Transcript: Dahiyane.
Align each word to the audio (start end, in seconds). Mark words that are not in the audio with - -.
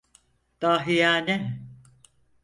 Dahiyane. 0.61 1.59